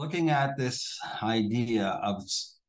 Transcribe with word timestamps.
looking 0.00 0.30
at 0.30 0.56
this 0.56 0.98
idea 1.22 1.86
of 2.02 2.24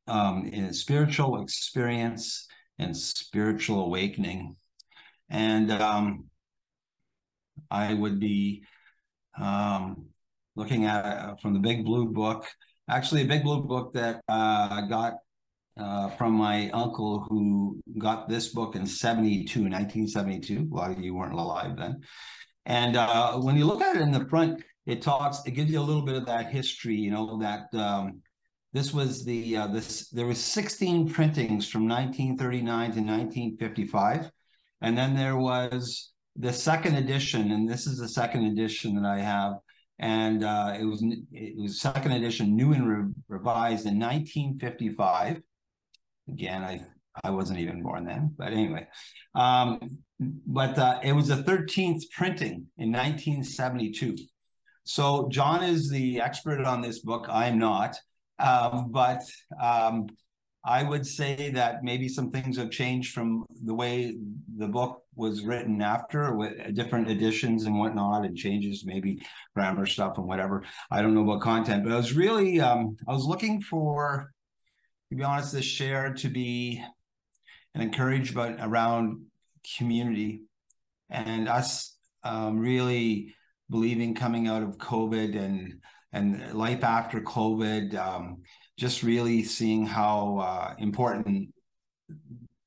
um, 0.07 0.51
spiritual 0.73 1.41
experience 1.41 2.45
and 2.77 2.95
spiritual 2.95 3.85
awakening, 3.85 4.57
and 5.29 5.71
um, 5.71 6.25
I 7.69 7.93
would 7.93 8.19
be 8.19 8.65
um, 9.39 10.07
looking 10.57 10.83
at 10.83 11.05
uh, 11.05 11.35
from 11.41 11.53
the 11.53 11.59
Big 11.59 11.85
Blue 11.85 12.09
Book. 12.09 12.45
Actually, 12.89 13.21
a 13.21 13.31
Big 13.33 13.43
Blue 13.43 13.63
Book 13.63 13.93
that 13.93 14.17
uh, 14.27 14.67
I 14.69 14.87
got 14.89 15.13
uh, 15.77 16.09
from 16.17 16.33
my 16.33 16.69
uncle 16.71 17.25
who 17.29 17.79
got 17.97 18.27
this 18.27 18.49
book 18.49 18.75
in 18.75 18.85
72, 18.85 19.61
1972. 19.61 20.69
A 20.69 20.75
lot 20.75 20.91
of 20.91 20.99
you 20.99 21.15
weren't 21.15 21.33
alive 21.33 21.77
then. 21.77 22.01
And 22.65 22.97
uh, 22.97 23.37
when 23.37 23.55
you 23.55 23.65
look 23.65 23.81
at 23.81 23.95
it 23.95 24.01
in 24.01 24.11
the 24.11 24.25
front, 24.25 24.61
it 24.85 25.01
talks, 25.01 25.41
it 25.45 25.51
gives 25.51 25.71
you 25.71 25.79
a 25.79 25.81
little 25.81 26.01
bit 26.01 26.15
of 26.15 26.25
that 26.25 26.51
history, 26.51 26.95
you 26.95 27.11
know, 27.11 27.39
that 27.39 27.73
um, 27.79 28.21
this 28.73 28.93
was 28.93 29.23
the, 29.25 29.57
uh, 29.57 29.67
this, 29.67 30.09
there 30.09 30.25
was 30.25 30.43
16 30.43 31.11
printings 31.11 31.67
from 31.67 31.87
1939 31.87 32.65
to 32.65 32.99
1955. 32.99 34.31
And 34.81 34.97
then 34.97 35.15
there 35.15 35.37
was 35.37 36.11
the 36.35 36.53
second 36.53 36.95
edition, 36.95 37.51
and 37.51 37.69
this 37.69 37.85
is 37.85 37.99
the 37.99 38.09
second 38.09 38.45
edition 38.45 38.95
that 38.95 39.05
I 39.05 39.19
have. 39.19 39.53
And 39.99 40.43
uh, 40.43 40.75
it 40.79 40.85
was 40.85 41.03
it 41.31 41.55
was 41.55 41.79
second 41.79 42.13
edition, 42.13 42.55
new 42.55 42.73
and 42.73 42.87
re- 42.87 43.13
revised 43.27 43.85
in 43.85 43.99
1955. 43.99 45.41
Again, 46.27 46.63
I 46.63 46.81
I 47.23 47.29
wasn't 47.29 47.59
even 47.59 47.83
born 47.83 48.05
then, 48.05 48.33
but 48.35 48.51
anyway. 48.51 48.87
Um, 49.35 49.79
but 50.19 50.77
uh, 50.79 50.99
it 51.03 51.11
was 51.13 51.27
the 51.27 51.43
13th 51.43 52.09
printing 52.15 52.67
in 52.77 52.91
1972. 52.91 54.15
So 54.83 55.29
John 55.29 55.63
is 55.63 55.89
the 55.89 56.21
expert 56.21 56.63
on 56.65 56.81
this 56.81 56.99
book. 56.99 57.25
I'm 57.29 57.59
not. 57.59 57.95
Um, 58.39 58.91
but 58.91 59.21
um, 59.61 60.07
I 60.63 60.83
would 60.83 61.05
say 61.05 61.51
that 61.51 61.83
maybe 61.83 62.07
some 62.07 62.31
things 62.31 62.57
have 62.57 62.71
changed 62.71 63.13
from 63.13 63.45
the 63.63 63.73
way 63.73 64.15
the 64.57 64.67
book 64.67 65.03
was 65.15 65.43
written 65.43 65.81
after 65.81 66.35
with 66.35 66.73
different 66.75 67.09
editions 67.09 67.65
and 67.65 67.77
whatnot 67.77 68.25
and 68.25 68.35
changes, 68.35 68.85
maybe 68.85 69.21
grammar 69.55 69.85
stuff 69.85 70.17
and 70.17 70.27
whatever. 70.27 70.63
I 70.89 71.01
don't 71.01 71.13
know 71.13 71.23
about 71.23 71.41
content, 71.41 71.83
but 71.83 71.93
I 71.93 71.97
was 71.97 72.13
really, 72.13 72.59
um, 72.59 72.95
I 73.07 73.13
was 73.13 73.25
looking 73.25 73.61
for, 73.61 74.31
to 75.09 75.15
be 75.15 75.23
honest, 75.23 75.53
this 75.53 75.65
share 75.65 76.13
to 76.13 76.29
be 76.29 76.83
an 77.73 77.81
encouragement 77.81 78.59
around 78.61 79.25
community 79.77 80.41
and 81.09 81.47
us 81.49 81.95
um, 82.23 82.59
really 82.59 83.35
believing 83.71 84.13
coming 84.13 84.47
out 84.47 84.61
of 84.61 84.77
COVID 84.77 85.35
and 85.35 85.81
and 86.13 86.53
life 86.53 86.83
after 86.83 87.21
COVID, 87.21 87.95
um, 87.95 88.41
just 88.77 89.01
really 89.01 89.43
seeing 89.43 89.85
how 89.85 90.39
uh, 90.39 90.75
important 90.77 91.53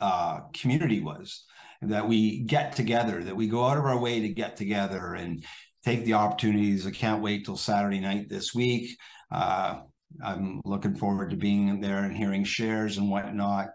uh, 0.01 0.41
community 0.55 1.01
was. 1.01 1.45
That 1.83 2.09
we 2.09 2.41
get 2.41 2.75
together, 2.75 3.23
that 3.23 3.37
we 3.37 3.47
go 3.47 3.65
out 3.65 3.77
of 3.77 3.85
our 3.85 3.99
way 3.99 4.21
to 4.21 4.29
get 4.31 4.57
together 4.57 5.13
and 5.13 5.45
take 5.85 6.07
the 6.07 6.15
opportunities. 6.15 6.87
I 6.87 6.93
can't 6.93 7.23
wait 7.23 7.45
till 7.45 7.59
Saturday 7.59 8.01
night 8.01 8.31
this 8.31 8.55
week. 8.55 8.97
Uh, 9.31 9.81
I'm 10.25 10.63
looking 10.65 10.97
forward 10.97 11.31
to 11.31 11.37
being 11.37 11.81
there 11.83 11.99
and 12.05 12.17
hearing 12.17 12.45
shares 12.45 12.97
and 12.97 13.11
whatnot 13.11 13.69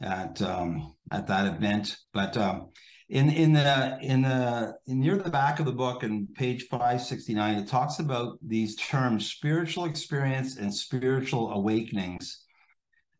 at 0.00 0.40
um, 0.40 0.94
at 1.10 1.26
that 1.26 1.54
event. 1.54 1.96
But 2.14 2.38
um, 2.38 2.70
in 3.12 3.28
in 3.28 3.52
the 3.52 3.98
in 4.00 4.22
the 4.22 4.74
in 4.86 5.00
near 5.00 5.18
the 5.18 5.28
back 5.28 5.60
of 5.60 5.66
the 5.66 5.72
book 5.72 6.02
and 6.02 6.34
page 6.34 6.62
569 6.68 7.58
it 7.58 7.68
talks 7.68 7.98
about 7.98 8.38
these 8.40 8.74
terms 8.76 9.30
spiritual 9.30 9.84
experience 9.84 10.56
and 10.56 10.74
spiritual 10.74 11.52
awakenings. 11.52 12.42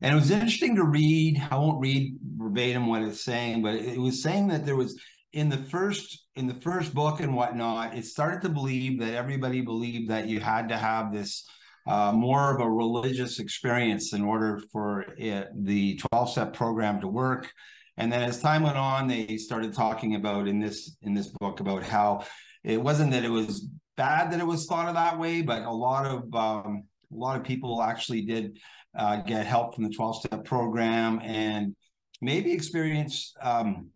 And 0.00 0.12
it 0.12 0.18
was 0.18 0.30
interesting 0.30 0.76
to 0.76 0.84
read 0.84 1.46
i 1.50 1.56
won't 1.56 1.78
read 1.78 2.16
verbatim 2.36 2.86
what 2.86 3.02
it's 3.02 3.22
saying 3.22 3.60
but 3.60 3.74
it 3.74 3.98
was 3.98 4.22
saying 4.22 4.48
that 4.48 4.64
there 4.64 4.76
was 4.76 4.98
in 5.34 5.50
the 5.50 5.62
first 5.64 6.24
in 6.36 6.46
the 6.46 6.60
first 6.62 6.94
book 6.94 7.20
and 7.20 7.36
whatnot 7.36 7.94
it 7.94 8.06
started 8.06 8.40
to 8.42 8.48
believe 8.48 8.98
that 9.00 9.12
everybody 9.12 9.60
believed 9.60 10.10
that 10.10 10.26
you 10.26 10.40
had 10.40 10.70
to 10.70 10.76
have 10.78 11.12
this 11.12 11.46
uh, 11.86 12.12
more 12.12 12.54
of 12.54 12.60
a 12.60 12.70
religious 12.70 13.40
experience 13.40 14.12
in 14.12 14.22
order 14.22 14.62
for 14.72 15.04
it, 15.18 15.48
the 15.64 16.00
12 16.12 16.30
step 16.30 16.52
program 16.54 17.00
to 17.00 17.08
work 17.08 17.52
and 17.96 18.12
then 18.12 18.22
as 18.22 18.40
time 18.40 18.62
went 18.62 18.76
on, 18.76 19.06
they 19.06 19.36
started 19.36 19.74
talking 19.74 20.14
about 20.14 20.48
in 20.48 20.58
this 20.58 20.96
in 21.02 21.14
this 21.14 21.28
book 21.28 21.60
about 21.60 21.82
how 21.82 22.24
it 22.64 22.80
wasn't 22.80 23.10
that 23.12 23.24
it 23.24 23.30
was 23.30 23.68
bad 23.96 24.32
that 24.32 24.40
it 24.40 24.46
was 24.46 24.66
thought 24.66 24.88
of 24.88 24.94
that 24.94 25.18
way, 25.18 25.42
but 25.42 25.62
a 25.62 25.70
lot 25.70 26.06
of 26.06 26.34
um, 26.34 26.84
a 27.12 27.16
lot 27.16 27.38
of 27.38 27.44
people 27.44 27.82
actually 27.82 28.22
did 28.22 28.58
uh, 28.96 29.16
get 29.16 29.46
help 29.46 29.74
from 29.74 29.84
the 29.84 29.90
12 29.90 30.16
step 30.16 30.44
program 30.44 31.20
and 31.22 31.74
maybe 32.20 32.52
experience 32.52 33.34
um, 33.42 33.88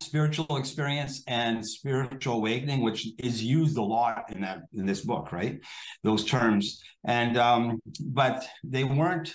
spiritual 0.00 0.56
experience 0.56 1.22
and 1.26 1.66
spiritual 1.66 2.36
awakening 2.36 2.80
which 2.80 3.08
is 3.18 3.42
used 3.42 3.76
a 3.76 3.82
lot 3.82 4.24
in 4.32 4.40
that 4.40 4.60
in 4.72 4.86
this 4.86 5.00
book 5.00 5.32
right? 5.32 5.60
Those 6.04 6.24
terms. 6.24 6.82
And 7.04 7.36
um 7.36 7.80
but 8.00 8.46
they 8.62 8.84
weren't 8.84 9.34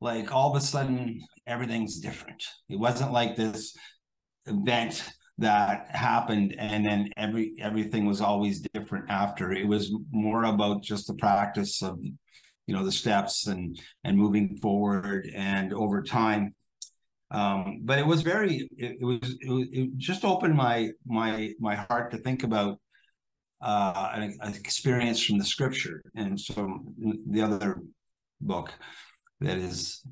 like 0.00 0.34
all 0.34 0.50
of 0.50 0.56
a 0.56 0.64
sudden 0.64 1.22
everything's 1.50 1.98
different. 1.98 2.44
It 2.68 2.78
wasn't 2.78 3.12
like 3.12 3.36
this 3.36 3.76
event 4.46 5.04
that 5.38 5.86
happened 5.90 6.54
and 6.58 6.84
then 6.84 7.10
every 7.16 7.54
everything 7.58 8.06
was 8.06 8.20
always 8.20 8.60
different 8.60 9.10
after. 9.10 9.52
It 9.52 9.66
was 9.66 9.92
more 10.12 10.44
about 10.44 10.82
just 10.82 11.06
the 11.06 11.14
practice 11.14 11.82
of 11.82 11.98
you 12.66 12.74
know 12.74 12.84
the 12.84 12.92
steps 12.92 13.46
and 13.46 13.78
and 14.04 14.16
moving 14.16 14.56
forward 14.62 15.28
and 15.34 15.72
over 15.72 16.02
time. 16.02 16.54
Um, 17.32 17.80
but 17.82 17.98
it 17.98 18.06
was 18.06 18.22
very 18.22 18.68
it, 18.76 18.98
it 19.00 19.04
was 19.04 19.36
it, 19.40 19.68
it 19.72 19.96
just 19.96 20.24
opened 20.24 20.54
my 20.56 20.90
my 21.06 21.52
my 21.58 21.74
heart 21.74 22.12
to 22.12 22.18
think 22.18 22.44
about 22.44 22.80
uh, 23.60 24.10
an, 24.14 24.36
an 24.40 24.54
experience 24.54 25.22
from 25.22 25.38
the 25.38 25.44
scripture 25.44 26.00
and 26.14 26.40
so 26.40 26.78
the 27.28 27.42
other 27.42 27.82
book 28.40 28.72
that 29.40 29.58
is 29.58 30.02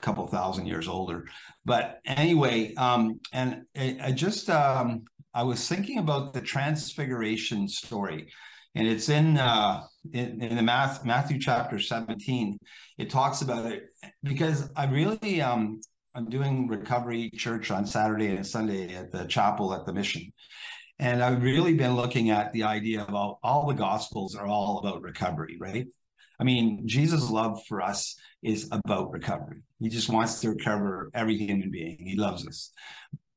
couple 0.00 0.26
thousand 0.26 0.66
years 0.66 0.88
older. 0.88 1.24
But 1.64 2.00
anyway, 2.04 2.74
um, 2.74 3.20
and 3.32 3.62
I, 3.76 3.98
I 4.02 4.12
just 4.12 4.48
um, 4.50 5.04
I 5.34 5.42
was 5.42 5.68
thinking 5.68 5.98
about 5.98 6.32
the 6.32 6.40
Transfiguration 6.40 7.68
story, 7.68 8.28
and 8.74 8.86
it's 8.86 9.08
in 9.08 9.38
uh, 9.38 9.82
in, 10.12 10.42
in 10.42 10.56
the 10.56 10.62
Math, 10.62 11.04
Matthew 11.04 11.38
chapter 11.38 11.78
seventeen. 11.78 12.58
It 12.98 13.10
talks 13.10 13.42
about 13.42 13.66
it 13.66 13.84
because 14.22 14.70
I 14.76 14.86
really 14.86 15.40
um, 15.42 15.80
I'm 16.14 16.30
doing 16.30 16.66
recovery 16.66 17.30
church 17.36 17.70
on 17.70 17.84
Saturday 17.86 18.28
and 18.34 18.46
Sunday 18.46 18.94
at 18.94 19.12
the 19.12 19.26
chapel 19.26 19.74
at 19.74 19.84
the 19.84 19.92
mission. 19.92 20.32
And 20.98 21.22
I've 21.22 21.42
really 21.42 21.74
been 21.74 21.94
looking 21.94 22.30
at 22.30 22.54
the 22.54 22.62
idea 22.62 23.02
of 23.02 23.14
all, 23.14 23.38
all 23.42 23.66
the 23.66 23.74
gospels 23.74 24.34
are 24.34 24.46
all 24.46 24.78
about 24.78 25.02
recovery, 25.02 25.58
right? 25.60 25.86
I 26.38 26.44
mean, 26.44 26.86
Jesus' 26.86 27.30
love 27.30 27.60
for 27.66 27.80
us 27.80 28.16
is 28.42 28.68
about 28.70 29.10
recovery. 29.10 29.62
He 29.80 29.88
just 29.88 30.08
wants 30.08 30.40
to 30.40 30.50
recover 30.50 31.10
every 31.14 31.36
human 31.36 31.70
being. 31.70 31.98
He 32.00 32.16
loves 32.16 32.46
us. 32.46 32.70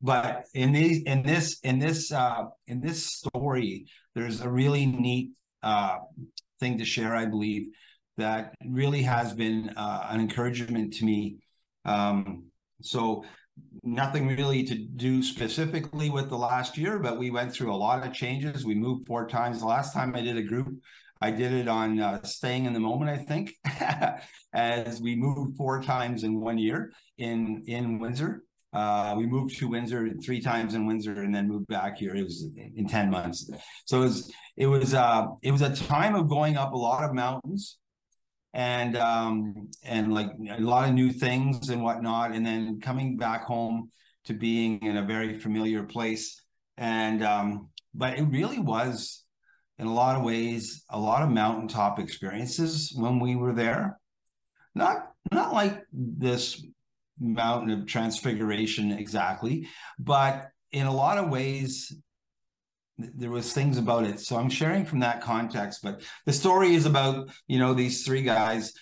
But 0.02 0.46
in 0.54 0.72
these, 0.72 1.04
in 1.04 1.24
this, 1.24 1.60
in 1.64 1.80
this, 1.80 2.12
uh, 2.12 2.46
in 2.68 2.82
this 2.82 3.06
story, 3.06 3.86
there's 4.16 4.42
a 4.42 4.50
really 4.50 4.86
neat 4.86 5.32
uh, 5.64 5.98
thing 6.60 6.78
to 6.78 6.86
share. 6.86 7.16
I 7.16 7.26
believe 7.26 7.68
that 8.18 8.54
really 8.66 9.02
has 9.04 9.34
been 9.34 9.70
uh, 9.76 10.08
an 10.10 10.20
encouragement 10.20 10.94
to 10.96 11.06
me. 11.06 11.38
Um, 11.86 12.46
so 12.82 13.24
nothing 13.84 14.28
really 14.28 14.64
to 14.64 14.76
do 14.76 15.22
specifically 15.22 16.10
with 16.10 16.30
the 16.30 16.38
last 16.38 16.78
year, 16.78 17.00
but 17.00 17.18
we 17.18 17.32
went 17.32 17.52
through 17.52 17.74
a 17.74 17.76
lot 17.76 18.06
of 18.06 18.14
changes. 18.14 18.66
We 18.66 18.76
moved 18.76 19.06
four 19.06 19.28
times. 19.28 19.60
The 19.60 19.68
last 19.68 19.94
time 19.94 20.16
I 20.16 20.22
did 20.22 20.38
a 20.38 20.44
group 20.44 20.68
I 21.22 21.32
did 21.32 21.52
it 21.52 21.68
on 21.68 22.00
uh, 22.00 22.24
staying 22.24 22.66
in 22.66 22.74
the 22.74 22.80
moment, 22.80 23.12
I 23.12 23.18
think, 23.18 23.54
as 24.54 25.02
we 25.02 25.16
moved 25.16 25.58
four 25.58 25.82
times 25.82 26.24
in 26.24 26.40
one 26.40 26.58
year 26.58 26.92
in 27.18 27.64
in 27.68 28.00
Windsor. 28.00 28.44
Uh, 28.72 29.16
we 29.18 29.26
moved 29.26 29.58
to 29.58 29.68
Windsor 29.68 30.12
three 30.24 30.40
times 30.40 30.76
in 30.76 30.86
Windsor 30.86 31.24
and 31.24 31.34
then 31.34 31.48
moved 31.48 31.68
back 31.68 31.98
here. 31.98 32.16
It 32.16 32.24
was 32.24 32.46
in 32.56 32.88
10 32.88 33.10
months. 33.10 33.50
So 33.86 34.02
it 34.02 34.04
was 34.04 34.32
it 34.58 34.68
was 34.68 34.94
uh, 34.94 35.26
it 35.42 35.52
was 35.52 35.62
a 35.62 35.76
time 35.76 36.16
of 36.16 36.30
going 36.30 36.56
up 36.56 36.74
a 36.74 36.78
lot 36.78 37.04
of 37.04 37.14
mountains 37.14 37.80
and 38.54 38.96
um, 38.98 39.70
and 39.84 40.14
like 40.14 40.30
a 40.52 40.62
lot 40.62 40.88
of 40.88 40.94
new 40.94 41.12
things 41.12 41.70
and 41.70 41.84
whatnot, 41.84 42.32
and 42.32 42.46
then 42.46 42.80
coming 42.80 43.18
back 43.18 43.44
home 43.44 43.92
to 44.26 44.34
being 44.34 44.80
in 44.84 44.98
a 44.98 45.06
very 45.06 45.40
familiar 45.40 45.84
place. 45.84 46.42
And 46.78 47.24
um, 47.24 47.70
but 47.94 48.18
it 48.18 48.24
really 48.24 48.60
was 48.60 49.24
in 49.80 49.88
a 49.88 49.94
lot 49.94 50.16
of 50.16 50.24
ways 50.24 50.84
a 50.90 51.00
lot 51.00 51.24
of 51.24 51.30
mountaintop 51.30 52.00
experiences 52.00 52.94
when 52.96 53.20
we 53.20 53.36
were 53.36 53.54
there. 53.54 53.98
Not 54.76 55.12
not 55.32 55.54
like 55.54 55.86
this 55.92 56.64
mountain 57.20 57.72
of 57.72 57.86
transfiguration 57.86 58.92
exactly 58.92 59.68
but 59.98 60.50
in 60.72 60.86
a 60.86 60.94
lot 60.94 61.18
of 61.18 61.30
ways 61.30 61.94
there 62.98 63.32
was 63.32 63.52
things 63.52 63.78
about 63.78 64.06
it. 64.06 64.20
So 64.20 64.38
i'm 64.38 64.50
sharing 64.50 64.86
from 64.86 65.00
that 65.00 65.22
context 65.22 65.80
but 65.82 66.02
the 66.26 66.34
story 66.34 66.76
is 66.76 66.86
about 66.86 67.30
you 67.48 67.60
know 67.60 67.74
these 67.74 68.06
three 68.06 68.22
guys 68.22 68.74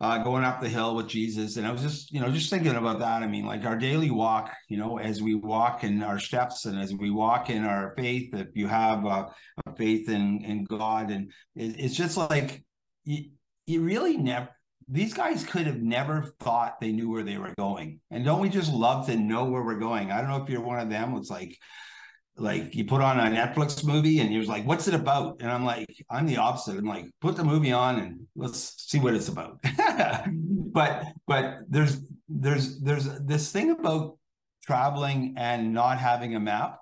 uh, 0.00 0.18
going 0.18 0.44
up 0.44 0.60
the 0.60 0.68
hill 0.68 0.94
with 0.94 1.08
jesus. 1.08 1.56
And 1.56 1.66
i 1.66 1.72
was 1.72 1.82
just 1.82 2.12
you 2.12 2.20
know 2.20 2.30
just 2.30 2.50
thinking 2.50 2.74
about 2.74 2.98
that. 2.98 3.22
I 3.22 3.26
mean 3.26 3.46
like 3.46 3.64
our 3.64 3.76
daily 3.76 4.10
walk 4.10 4.52
you 4.68 4.76
know 4.76 4.98
as 4.98 5.22
we 5.22 5.34
walk 5.34 5.84
in 5.84 6.02
our 6.02 6.18
steps 6.18 6.64
and 6.66 6.78
as 6.78 6.94
we 6.94 7.10
walk 7.10 7.50
in 7.50 7.64
our 7.64 7.94
faith 7.96 8.34
if 8.34 8.48
you 8.54 8.66
have 8.66 9.04
a, 9.04 9.30
a 9.66 9.74
faith 9.76 10.08
in 10.08 10.44
in 10.44 10.64
god 10.64 11.10
and 11.10 11.32
it, 11.54 11.78
it's 11.78 11.94
just 11.94 12.16
like 12.16 12.62
you, 13.04 13.30
you 13.66 13.82
really 13.82 14.16
never 14.16 14.48
these 14.88 15.14
guys 15.14 15.44
could 15.44 15.66
have 15.66 15.80
never 15.80 16.34
thought 16.40 16.80
they 16.80 16.92
knew 16.92 17.10
where 17.10 17.22
they 17.22 17.38
were 17.38 17.54
going. 17.56 18.00
And 18.10 18.24
don't 18.24 18.40
we 18.40 18.48
just 18.48 18.72
love 18.72 19.06
to 19.06 19.16
know 19.16 19.44
where 19.46 19.62
we're 19.62 19.78
going? 19.78 20.10
I 20.10 20.20
don't 20.20 20.28
know 20.28 20.42
if 20.42 20.50
you're 20.50 20.60
one 20.60 20.78
of 20.78 20.90
them. 20.90 21.16
It's 21.16 21.30
like 21.30 21.56
like 22.36 22.74
you 22.74 22.84
put 22.84 23.00
on 23.00 23.20
a 23.20 23.30
Netflix 23.30 23.84
movie 23.84 24.20
and 24.20 24.32
you're 24.32 24.44
like, 24.44 24.66
what's 24.66 24.88
it 24.88 24.94
about? 24.94 25.36
And 25.40 25.50
I'm 25.50 25.64
like, 25.64 25.86
I'm 26.10 26.26
the 26.26 26.38
opposite. 26.38 26.76
I'm 26.76 26.84
like, 26.84 27.06
put 27.20 27.36
the 27.36 27.44
movie 27.44 27.72
on 27.72 28.00
and 28.00 28.26
let's 28.34 28.74
see 28.90 28.98
what 28.98 29.14
it's 29.14 29.28
about. 29.28 29.62
but 30.72 31.04
but 31.26 31.58
there's 31.68 32.00
there's 32.28 32.80
there's 32.80 33.04
this 33.20 33.52
thing 33.52 33.70
about 33.70 34.18
traveling 34.64 35.34
and 35.36 35.72
not 35.72 35.98
having 35.98 36.34
a 36.34 36.40
map 36.40 36.78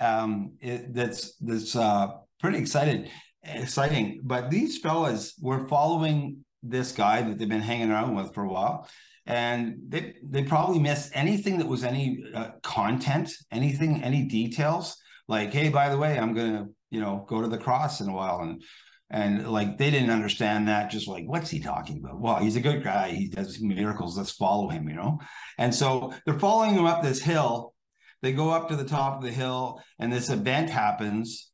um 0.00 0.52
it, 0.60 0.92
that's 0.94 1.34
that's 1.36 1.74
uh 1.74 2.08
pretty 2.40 2.58
excited 2.58 3.08
exciting 3.42 4.20
but 4.22 4.50
these 4.50 4.78
fellas 4.78 5.34
were 5.40 5.66
following 5.68 6.44
this 6.62 6.92
guy 6.92 7.22
that 7.22 7.38
they've 7.38 7.48
been 7.48 7.60
hanging 7.60 7.90
around 7.90 8.14
with 8.14 8.34
for 8.34 8.44
a 8.44 8.48
while 8.48 8.88
and 9.26 9.76
they 9.88 10.16
they 10.22 10.44
probably 10.44 10.78
missed 10.78 11.10
anything 11.14 11.58
that 11.58 11.68
was 11.68 11.84
any 11.84 12.24
uh, 12.34 12.50
content, 12.62 13.30
anything, 13.50 14.02
any 14.02 14.24
details. 14.24 14.96
Like, 15.28 15.52
hey, 15.52 15.70
by 15.70 15.88
the 15.88 15.98
way, 15.98 16.18
I'm 16.18 16.34
gonna 16.34 16.66
you 16.90 17.00
know 17.00 17.24
go 17.28 17.40
to 17.40 17.48
the 17.48 17.58
cross 17.58 18.00
in 18.00 18.08
a 18.08 18.12
while, 18.12 18.40
and 18.40 18.62
and 19.10 19.50
like 19.50 19.78
they 19.78 19.90
didn't 19.90 20.10
understand 20.10 20.68
that. 20.68 20.90
Just 20.90 21.08
like, 21.08 21.24
what's 21.26 21.50
he 21.50 21.60
talking 21.60 21.98
about? 21.98 22.20
Well, 22.20 22.36
he's 22.36 22.56
a 22.56 22.60
good 22.60 22.84
guy. 22.84 23.10
He 23.10 23.28
does 23.28 23.60
miracles. 23.60 24.18
Let's 24.18 24.32
follow 24.32 24.68
him, 24.68 24.88
you 24.88 24.94
know. 24.94 25.20
And 25.56 25.74
so 25.74 26.12
they're 26.26 26.38
following 26.38 26.74
him 26.74 26.84
up 26.84 27.02
this 27.02 27.22
hill. 27.22 27.74
They 28.20 28.32
go 28.32 28.50
up 28.50 28.68
to 28.68 28.76
the 28.76 28.84
top 28.84 29.18
of 29.18 29.22
the 29.22 29.32
hill, 29.32 29.80
and 29.98 30.12
this 30.12 30.28
event 30.28 30.68
happens 30.68 31.50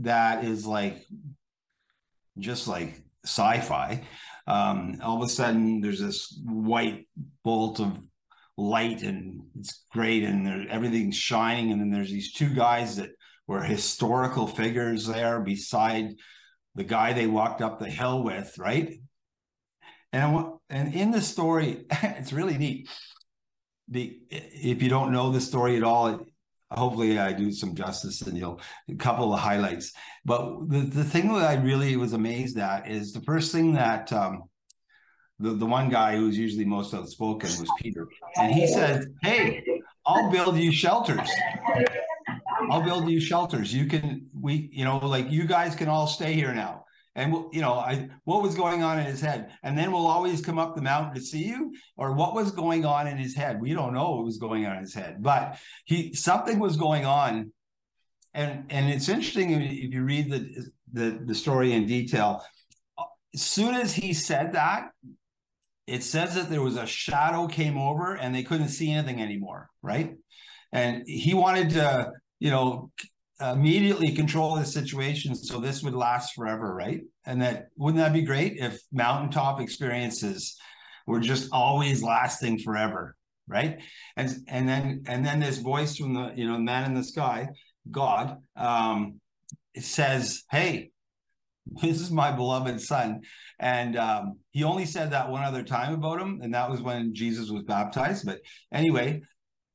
that 0.00 0.44
is 0.44 0.66
like 0.66 1.04
just 2.38 2.66
like 2.66 3.00
sci-fi 3.24 4.02
um, 4.46 4.98
all 5.02 5.16
of 5.16 5.22
a 5.22 5.30
sudden 5.30 5.80
there's 5.80 6.00
this 6.00 6.38
white 6.44 7.06
bolt 7.42 7.80
of 7.80 7.98
light 8.56 9.02
and 9.02 9.42
it's 9.58 9.84
great 9.90 10.22
and 10.22 10.68
everything's 10.68 11.16
shining. 11.16 11.72
And 11.72 11.80
then 11.80 11.90
there's 11.90 12.10
these 12.10 12.32
two 12.32 12.50
guys 12.50 12.96
that 12.96 13.10
were 13.46 13.62
historical 13.62 14.46
figures 14.46 15.06
there 15.06 15.40
beside 15.40 16.14
the 16.74 16.84
guy 16.84 17.12
they 17.12 17.26
walked 17.26 17.62
up 17.62 17.78
the 17.78 17.90
hill 17.90 18.22
with 18.22 18.56
right? 18.58 19.00
And 20.12 20.48
and 20.70 20.94
in 20.94 21.10
the 21.10 21.20
story 21.20 21.86
it's 21.90 22.32
really 22.32 22.58
neat. 22.58 22.88
The 23.88 24.18
if 24.30 24.82
you 24.82 24.88
don't 24.88 25.12
know 25.12 25.30
the 25.30 25.40
story 25.40 25.76
at 25.76 25.82
all 25.82 26.24
hopefully 26.70 27.18
I 27.18 27.32
do 27.32 27.52
some 27.52 27.74
justice 27.74 28.22
and 28.22 28.36
you'll 28.36 28.60
a 28.88 28.94
couple 28.94 29.32
of 29.32 29.40
highlights. 29.40 29.92
But 30.24 30.68
the, 30.68 30.80
the 30.80 31.04
thing 31.04 31.32
that 31.34 31.44
I 31.44 31.54
really 31.54 31.96
was 31.96 32.12
amazed 32.12 32.58
at 32.58 32.90
is 32.90 33.12
the 33.12 33.20
first 33.20 33.52
thing 33.52 33.74
that 33.74 34.12
um, 34.12 34.44
the, 35.38 35.50
the 35.50 35.66
one 35.66 35.88
guy 35.88 36.16
who's 36.16 36.38
usually 36.38 36.64
most 36.64 36.94
outspoken 36.94 37.50
was 37.60 37.70
Peter. 37.80 38.06
And 38.36 38.52
he 38.52 38.66
said, 38.66 39.06
Hey, 39.22 39.64
I'll 40.06 40.30
build 40.30 40.56
you 40.56 40.72
shelters. 40.72 41.30
I'll 42.70 42.82
build 42.82 43.08
you 43.08 43.20
shelters. 43.20 43.74
You 43.74 43.86
can, 43.86 44.26
we, 44.38 44.70
you 44.72 44.84
know, 44.84 44.98
like 44.98 45.30
you 45.30 45.44
guys 45.46 45.74
can 45.74 45.88
all 45.88 46.06
stay 46.06 46.32
here 46.34 46.54
now 46.54 46.84
and 47.16 47.32
you 47.52 47.60
know 47.60 47.74
I, 47.74 48.08
what 48.24 48.42
was 48.42 48.54
going 48.54 48.82
on 48.82 48.98
in 48.98 49.06
his 49.06 49.20
head? 49.20 49.52
And 49.62 49.78
then 49.78 49.92
we'll 49.92 50.06
always 50.06 50.40
come 50.40 50.58
up 50.58 50.74
the 50.74 50.82
mountain 50.82 51.14
to 51.14 51.20
see 51.20 51.44
you 51.44 51.74
or 51.96 52.12
what 52.12 52.34
was 52.34 52.50
going 52.50 52.84
on 52.84 53.06
in 53.06 53.16
his 53.16 53.34
head? 53.34 53.60
We 53.60 53.72
don't 53.72 53.94
know 53.94 54.10
what 54.12 54.24
was 54.24 54.38
going 54.38 54.66
on 54.66 54.76
in 54.76 54.82
his 54.82 54.94
head 54.94 55.22
but 55.22 55.58
he 55.84 56.14
something 56.14 56.58
was 56.58 56.76
going 56.76 57.06
on. 57.06 57.52
And 58.32 58.64
and 58.70 58.90
it's 58.90 59.08
interesting 59.08 59.50
if 59.52 59.92
you 59.92 60.02
read 60.02 60.30
the 60.30 60.70
the, 60.92 61.22
the 61.24 61.34
story 61.34 61.72
in 61.72 61.86
detail. 61.86 62.44
As 63.34 63.42
soon 63.42 63.74
as 63.74 63.94
he 63.94 64.12
said 64.12 64.52
that 64.54 64.90
it 65.86 66.02
says 66.02 66.34
that 66.34 66.48
there 66.48 66.62
was 66.62 66.76
a 66.76 66.86
shadow 66.86 67.46
came 67.46 67.76
over 67.76 68.14
and 68.14 68.34
they 68.34 68.42
couldn't 68.42 68.68
see 68.68 68.90
anything 68.90 69.20
anymore 69.20 69.68
right? 69.82 70.14
And 70.72 71.04
he 71.06 71.34
wanted 71.34 71.70
to 71.70 72.10
you 72.40 72.50
know 72.50 72.90
immediately 73.40 74.12
control 74.12 74.54
the 74.54 74.64
situation 74.64 75.34
so 75.34 75.58
this 75.58 75.82
would 75.82 75.94
last 75.94 76.34
forever 76.34 76.74
right? 76.74 77.00
And 77.26 77.42
that 77.42 77.68
wouldn't 77.76 78.02
that 78.02 78.12
be 78.12 78.22
great 78.22 78.56
if 78.58 78.80
mountaintop 78.92 79.60
experiences 79.60 80.56
were 81.06 81.20
just 81.20 81.48
always 81.52 82.02
lasting 82.02 82.58
forever 82.58 83.16
right? 83.48 83.80
And 84.16 84.30
and 84.48 84.68
then 84.68 85.04
and 85.06 85.24
then 85.24 85.40
this 85.40 85.58
voice 85.58 85.96
from 85.96 86.14
the 86.14 86.32
you 86.36 86.46
know 86.46 86.58
man 86.58 86.84
in 86.84 86.94
the 86.94 87.04
sky 87.04 87.48
god 87.90 88.38
um 88.56 89.20
says 89.76 90.44
hey 90.50 90.90
this 91.82 92.00
is 92.00 92.10
my 92.10 92.30
beloved 92.30 92.80
son. 92.80 93.22
And 93.58 93.96
um, 93.96 94.38
he 94.50 94.64
only 94.64 94.84
said 94.84 95.10
that 95.12 95.30
one 95.30 95.42
other 95.42 95.62
time 95.62 95.94
about 95.94 96.20
him 96.20 96.40
and 96.42 96.52
that 96.54 96.70
was 96.70 96.82
when 96.82 97.14
jesus 97.14 97.50
was 97.50 97.62
baptized 97.62 98.26
but 98.26 98.40
anyway 98.72 99.20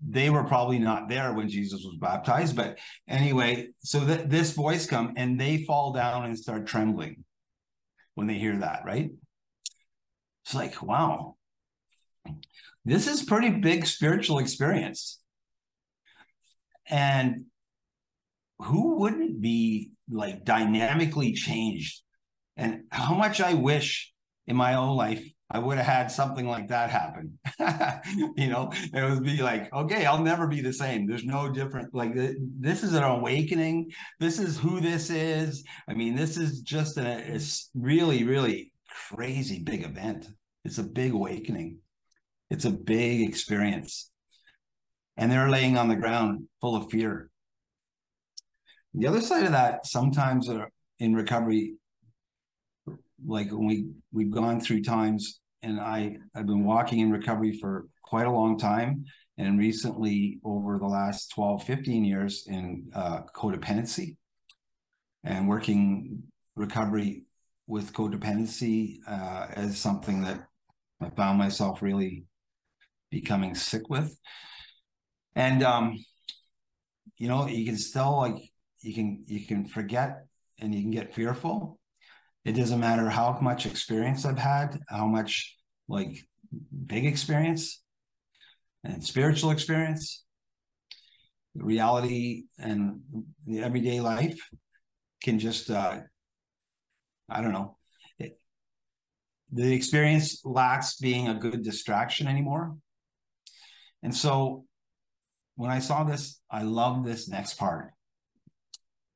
they 0.06 0.30
were 0.30 0.44
probably 0.44 0.80
not 0.80 1.10
there 1.10 1.34
when 1.34 1.50
Jesus 1.50 1.84
was 1.84 1.98
baptized. 1.98 2.56
But 2.56 2.78
anyway, 3.08 3.70
so 3.80 4.00
that 4.02 4.30
this 4.30 4.54
voice 4.54 4.86
come 4.86 5.14
and 5.18 5.40
they 5.40 5.66
fall 5.66 5.94
down 5.94 6.26
and 6.26 6.38
start 6.38 6.68
trembling 6.68 7.24
when 8.16 8.28
they 8.28 8.36
hear 8.36 8.58
that, 8.58 8.84
right? 8.86 9.12
It's 10.46 10.56
like, 10.56 10.82
wow, 10.82 11.36
this 12.86 13.08
is 13.08 13.24
pretty 13.24 13.50
big 13.50 13.86
spiritual 13.86 14.40
experience. 14.40 15.20
And 16.88 17.46
who 18.60 19.00
wouldn't 19.00 19.42
be 19.42 19.92
like 20.10 20.44
dynamically 20.44 21.34
changed? 21.34 22.02
And 22.58 22.84
how 22.90 23.14
much 23.14 23.42
I 23.42 23.54
wish 23.54 24.12
in 24.48 24.56
my 24.56 24.76
own 24.76 24.98
life 24.98 25.26
I 25.52 25.58
would 25.58 25.78
have 25.78 25.86
had 25.86 26.12
something 26.12 26.48
like 26.48 26.68
that 26.68 26.92
happen. 26.92 27.40
you 28.38 28.50
know, 28.50 28.72
it 28.94 29.10
would 29.10 29.24
be 29.24 29.42
like, 29.42 29.74
okay, 29.74 30.06
I'll 30.06 30.24
never 30.24 30.48
be 30.48 30.62
the 30.62 30.74
same. 30.74 31.08
There's 31.08 31.26
no 31.26 31.50
different. 31.50 31.94
Like 31.94 32.14
this 32.14 32.84
is 32.84 32.94
an 32.94 33.04
awakening. 33.04 33.90
This 34.20 34.38
is 34.38 34.60
who 34.60 34.80
this 34.80 35.10
is. 35.10 35.64
I 35.88 35.96
mean, 35.96 36.16
this 36.16 36.38
is 36.38 36.62
just 36.62 36.98
a 36.98 37.34
it's 37.34 37.72
really, 37.74 38.24
really 38.24 38.72
crazy 39.10 39.60
big 39.64 39.84
event. 39.84 40.28
It's 40.66 40.78
a 40.78 40.84
big 40.84 41.14
awakening. 41.14 41.80
It's 42.52 42.66
a 42.66 42.72
big 42.72 43.28
experience. 43.28 44.12
And 45.18 45.32
they're 45.32 45.50
laying 45.50 45.78
on 45.78 45.88
the 45.88 45.96
ground 45.96 46.48
full 46.62 46.76
of 46.76 46.92
fear. 46.92 47.30
The 48.94 49.08
other 49.08 49.22
side 49.22 49.46
of 49.46 49.52
that, 49.52 49.86
sometimes 49.86 50.48
uh, 50.48 50.66
in 51.00 51.16
recovery, 51.16 51.76
like 53.26 53.52
when 53.52 53.66
we 53.66 53.88
we've 54.12 54.32
gone 54.32 54.60
through 54.60 54.84
times 54.84 55.40
and 55.62 55.80
I 55.80 56.18
I've 56.36 56.48
been 56.48 56.64
walking 56.64 57.00
in 57.00 57.12
recovery 57.12 57.58
for 57.60 57.88
quite 58.04 58.28
a 58.28 58.32
long 58.32 58.58
time 58.58 59.06
and 59.38 59.60
recently 59.60 60.40
over 60.44 60.78
the 60.78 60.88
last 60.88 61.32
12 61.32 61.64
15 61.64 62.06
years 62.06 62.46
in 62.48 62.90
uh, 62.96 63.22
codependency 63.36 64.18
and 65.24 65.48
working 65.48 66.24
recovery 66.56 67.26
with 67.68 67.94
codependency 67.94 68.98
uh, 69.08 69.48
as 69.52 69.78
something 69.78 70.22
that 70.22 70.46
I 71.02 71.10
found 71.10 71.38
myself 71.38 71.82
really 71.82 72.26
becoming 73.12 73.56
sick 73.56 73.90
with. 73.90 74.18
And 75.36 75.64
um 75.64 76.04
you 77.18 77.28
know 77.28 77.48
you 77.48 77.66
can 77.66 77.78
still 77.78 78.18
like 78.18 78.38
you 78.82 78.94
can 78.94 79.24
you 79.28 79.46
can 79.46 79.66
forget 79.66 80.26
and 80.60 80.74
you 80.74 80.82
can 80.82 80.92
get 80.92 81.14
fearful 81.14 81.79
it 82.46 82.54
doesn't 82.54 82.80
matter 82.80 83.10
how 83.10 83.38
much 83.42 83.66
experience 83.66 84.26
I've 84.26 84.40
had, 84.40 84.80
how 84.88 85.06
much 85.06 85.58
like 85.88 86.26
big 86.86 87.06
experience 87.06 87.82
and 88.84 89.04
spiritual 89.04 89.52
experience, 89.52 90.24
reality 91.56 92.44
and 92.58 93.02
the 93.46 93.62
everyday 93.62 94.00
life 94.00 94.40
can 95.22 95.40
just 95.40 95.70
uh 95.70 96.00
I 97.28 97.42
don't 97.42 97.52
know. 97.52 97.78
It, 98.18 98.40
the 99.52 99.74
experience 99.74 100.42
lacks 100.46 100.96
being 100.96 101.28
a 101.28 101.36
good 101.36 101.64
distraction 101.64 102.28
anymore. 102.28 102.76
And 104.02 104.16
so 104.16 104.66
when 105.56 105.70
I 105.70 105.80
saw 105.80 106.04
this, 106.04 106.42
I 106.50 106.64
love 106.64 107.06
this 107.06 107.28
next 107.28 107.56
part 107.56 107.92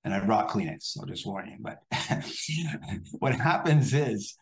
and 0.03 0.13
I 0.13 0.19
brought 0.19 0.49
Kleenex. 0.49 0.97
I'll 0.99 1.05
just 1.05 1.25
warn 1.25 1.47
you. 1.49 1.57
But 1.59 1.79
what 3.19 3.35
happens 3.35 3.93
is 3.93 4.35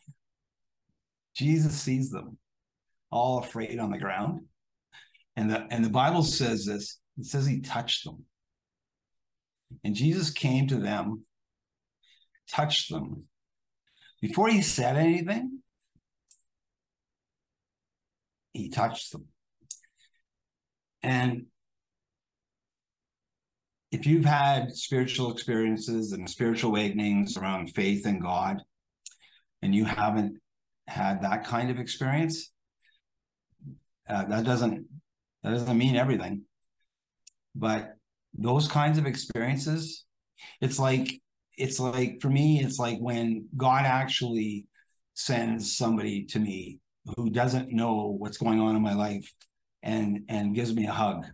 Jesus 1.36 1.80
sees 1.80 2.10
them 2.10 2.38
all 3.12 3.39
afraid 3.39 3.80
on 3.80 3.91
the 3.91 4.00
ground. 4.00 4.41
And 5.36 5.50
the 5.50 5.65
and 5.70 5.86
the 5.86 5.89
Bible 5.89 6.24
says 6.24 6.65
this, 6.65 7.00
it 7.18 7.25
says 7.25 7.46
he 7.46 7.62
touched 7.62 8.06
them. 8.06 8.25
And 9.84 9.96
Jesus 9.96 10.32
came 10.32 10.68
to 10.68 10.77
them, 10.77 11.25
touched 12.50 12.91
them. 12.91 13.25
Before 14.22 14.50
he 14.50 14.62
said 14.62 14.98
anything, 14.98 15.62
he 18.53 18.70
touched 18.70 19.12
them. 19.12 19.27
And 21.01 21.46
if 23.92 24.06
you've 24.06 24.26
had 24.26 24.72
spiritual 24.72 25.32
experiences 25.32 26.14
and 26.14 26.30
spiritual 26.30 26.72
awakenings 26.72 27.38
around 27.38 27.76
faith 27.76 28.06
in 28.06 28.20
God, 28.20 28.62
and 29.62 29.76
you 29.76 29.86
haven't 29.86 30.38
had 30.88 31.22
that 31.22 31.46
kind 31.46 31.70
of 31.70 31.78
experience, 31.78 32.52
uh, 34.10 34.26
that 34.26 34.46
doesn't 34.46 34.86
that 35.44 35.52
doesn't 35.52 35.78
mean 35.78 35.96
everything. 35.96 36.44
But 37.54 37.96
those 38.34 38.68
kinds 38.68 38.98
of 38.98 39.06
experiences, 39.06 40.06
it's 40.62 40.80
like 40.80 41.22
it's 41.58 41.80
like 41.80 42.22
for 42.22 42.30
me, 42.30 42.62
it's 42.64 42.80
like 42.80 42.98
when 43.00 43.48
God 43.58 43.86
actually 43.86 44.68
sends 45.16 45.76
somebody 45.76 46.24
to 46.26 46.40
me 46.40 46.80
who 47.18 47.30
doesn't 47.30 47.72
know 47.72 48.16
what's 48.18 48.38
going 48.38 48.60
on 48.60 48.76
in 48.76 48.82
my 48.82 48.94
life 48.94 49.30
and 49.84 50.24
and 50.30 50.56
gives 50.56 50.74
me 50.74 50.88
a 50.88 50.92
hug 50.92 51.26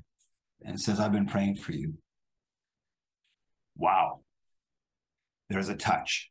and 0.66 0.80
says, 0.80 1.00
I've 1.00 1.12
been 1.12 1.28
praying 1.28 1.58
for 1.58 1.74
you. 1.74 1.94
Wow. 3.78 4.22
There's 5.50 5.70
a 5.70 5.76
touch. 5.76 6.30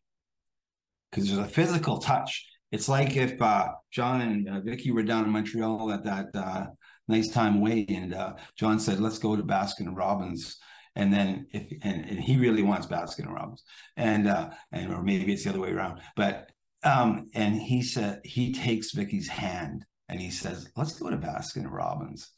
Because 1.10 1.28
there's 1.28 1.46
a 1.46 1.48
physical 1.48 1.98
touch. 1.98 2.46
It's 2.72 2.88
like 2.88 3.16
if 3.16 3.40
uh, 3.40 3.68
John 3.92 4.20
and 4.20 4.48
uh, 4.48 4.60
Vicky 4.60 4.90
were 4.90 5.04
down 5.04 5.24
in 5.24 5.30
Montreal 5.30 5.92
at 5.92 6.04
that 6.04 6.26
uh, 6.34 6.66
nice 7.08 7.30
time 7.30 7.56
away, 7.58 7.86
and 7.88 8.12
uh, 8.12 8.34
John 8.56 8.80
said, 8.80 9.00
"Let's 9.00 9.18
go 9.18 9.36
to 9.36 9.42
Baskin 9.42 9.96
Robbins." 9.96 10.58
And 10.96 11.12
then 11.12 11.46
if 11.52 11.70
and, 11.82 12.04
and 12.04 12.20
he 12.20 12.36
really 12.36 12.62
wants 12.62 12.86
Baskin 12.86 13.32
Robbins, 13.32 13.62
and 13.96 14.28
uh, 14.28 14.50
and 14.72 14.92
or 14.92 15.02
maybe 15.02 15.32
it's 15.32 15.44
the 15.44 15.50
other 15.50 15.60
way 15.60 15.70
around. 15.70 16.00
But 16.16 16.50
um, 16.82 17.28
and 17.34 17.54
he 17.54 17.82
said 17.82 18.20
he 18.24 18.52
takes 18.52 18.92
Vicky's 18.92 19.28
hand 19.28 19.84
and 20.08 20.20
he 20.20 20.30
says, 20.30 20.68
"Let's 20.76 20.98
go 20.98 21.08
to 21.08 21.16
Baskin 21.16 21.70
Robbins." 21.70 22.30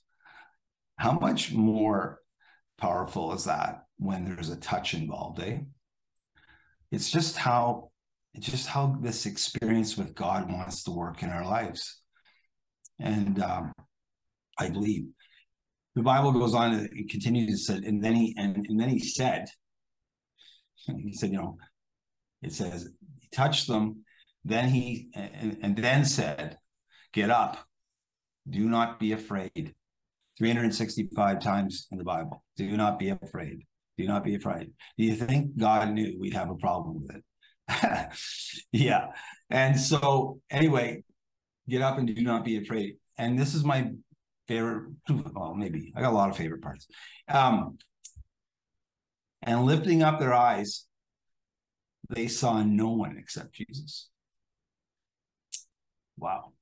How 0.96 1.12
much 1.12 1.52
more 1.52 2.20
powerful 2.76 3.32
is 3.32 3.44
that 3.44 3.84
when 3.98 4.24
there's 4.24 4.50
a 4.50 4.56
touch 4.56 4.94
involved, 4.94 5.40
eh? 5.42 5.58
It's 6.90 7.10
just 7.10 7.36
how 7.36 7.90
it's 8.34 8.46
just 8.46 8.68
how 8.68 8.98
this 9.00 9.26
experience 9.26 9.96
with 9.96 10.14
God 10.14 10.50
wants 10.50 10.84
to 10.84 10.90
work 10.90 11.22
in 11.22 11.30
our 11.30 11.44
lives. 11.44 12.00
And 13.00 13.42
um, 13.42 13.72
I 14.58 14.70
believe 14.70 15.06
the 15.94 16.02
Bible 16.02 16.32
goes 16.32 16.54
on 16.54 16.74
and 16.74 17.10
continues 17.10 17.66
to 17.66 17.72
say, 17.74 17.86
and 17.86 18.02
then 18.02 18.14
he 18.14 18.34
and, 18.38 18.56
and 18.68 18.80
then 18.80 18.88
he 18.88 19.00
said, 19.00 19.46
he 20.86 21.12
said, 21.12 21.30
you 21.30 21.38
know, 21.38 21.58
it 22.42 22.52
says 22.52 22.88
he 23.20 23.28
touched 23.32 23.66
them, 23.66 24.04
then 24.44 24.68
he 24.68 25.08
and, 25.14 25.58
and 25.62 25.76
then 25.76 26.04
said, 26.04 26.58
Get 27.12 27.30
up, 27.30 27.58
do 28.48 28.68
not 28.68 29.00
be 29.00 29.12
afraid. 29.12 29.74
365 30.38 31.40
times 31.40 31.88
in 31.90 31.98
the 31.98 32.04
Bible. 32.04 32.44
Do 32.56 32.76
not 32.76 32.98
be 32.98 33.08
afraid. 33.08 33.66
Do 33.98 34.06
not 34.06 34.24
be 34.24 34.36
afraid. 34.36 34.70
Do 34.96 35.04
you 35.04 35.16
think 35.16 35.56
God 35.58 35.90
knew 35.90 36.16
we'd 36.18 36.34
have 36.34 36.50
a 36.50 36.54
problem 36.54 37.02
with 37.02 37.16
it? 37.16 37.24
yeah. 38.72 39.08
And 39.50 39.78
so, 39.78 40.40
anyway, 40.50 41.02
get 41.68 41.82
up 41.82 41.98
and 41.98 42.06
do 42.06 42.22
not 42.22 42.44
be 42.44 42.58
afraid. 42.58 42.96
And 43.18 43.36
this 43.36 43.54
is 43.54 43.64
my 43.64 43.90
favorite, 44.46 44.92
well, 45.34 45.54
maybe 45.54 45.92
I 45.96 46.00
got 46.00 46.12
a 46.12 46.16
lot 46.16 46.30
of 46.30 46.36
favorite 46.36 46.62
parts. 46.62 46.86
Um, 47.28 47.78
and 49.42 49.64
lifting 49.64 50.02
up 50.02 50.20
their 50.20 50.32
eyes, 50.32 50.86
they 52.08 52.28
saw 52.28 52.62
no 52.62 52.90
one 52.90 53.16
except 53.18 53.52
Jesus. 53.52 54.08
Wow. 56.16 56.52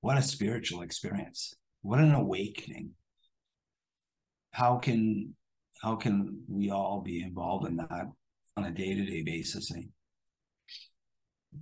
What 0.00 0.18
a 0.18 0.22
spiritual 0.22 0.82
experience. 0.82 1.54
What 1.82 2.00
an 2.00 2.12
awakening. 2.12 2.90
How 4.52 4.76
can 4.76 5.34
how 5.82 5.96
can 5.96 6.42
we 6.48 6.70
all 6.70 7.00
be 7.00 7.22
involved 7.22 7.68
in 7.68 7.76
that 7.76 8.06
on 8.56 8.64
a 8.64 8.70
day-to-day 8.70 9.22
basis? 9.22 9.70
Eh? 9.76 9.82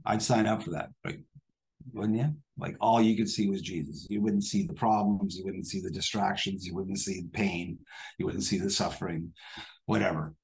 I'd 0.07 0.23
sign 0.23 0.47
up 0.47 0.63
for 0.63 0.71
that, 0.71 0.89
right? 1.05 1.21
Wouldn't 1.93 2.19
you? 2.19 2.35
Like 2.59 2.77
all 2.81 3.03
you 3.03 3.17
could 3.17 3.29
see 3.29 3.49
was 3.51 3.61
Jesus. 3.61 4.07
You 4.09 4.23
wouldn't 4.23 4.45
see 4.45 4.67
the 4.67 4.73
problems, 4.73 5.37
you 5.37 5.45
wouldn't 5.45 5.67
see 5.67 5.81
the 5.81 5.91
distractions, 5.91 6.67
you 6.67 6.75
wouldn't 6.75 6.99
see 6.99 7.21
the 7.21 7.29
pain, 7.29 7.79
you 8.19 8.25
wouldn't 8.25 8.45
see 8.45 8.59
the 8.59 8.71
suffering, 8.71 9.33
whatever. 9.85 10.35